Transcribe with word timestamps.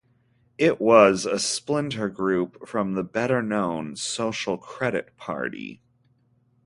It 0.57 0.81
was 0.81 1.27
a 1.27 1.37
splinter 1.37 2.09
group 2.09 2.67
from 2.67 2.93
the 2.95 3.03
better-known 3.03 3.95
Social 3.97 4.57
Credit 4.57 5.15
Party. 5.15 5.83